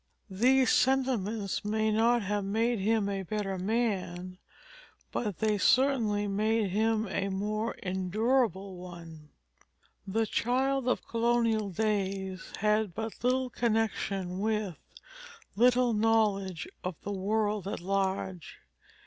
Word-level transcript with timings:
These 0.31 0.71
sentiments 0.71 1.63
may 1.63 1.91
not 1.91 2.23
have 2.23 2.43
made 2.43 2.79
him 2.79 3.07
a 3.07 3.21
better 3.21 3.59
man, 3.59 4.39
but 5.11 5.37
they 5.37 5.59
certainly 5.59 6.27
made 6.27 6.71
him 6.71 7.07
a 7.07 7.29
more 7.29 7.75
endurable 7.83 8.77
one. 8.77 9.29
The 10.07 10.25
child 10.25 10.87
of 10.87 11.07
colonial 11.07 11.69
days 11.69 12.51
had 12.61 12.95
but 12.95 13.23
little 13.23 13.51
connection 13.51 14.39
with, 14.39 14.79
little 15.55 15.93
knowledge 15.93 16.67
of, 16.83 16.95
the 17.03 17.11
world 17.13 17.67
at 17.67 17.79
large. 17.79 18.57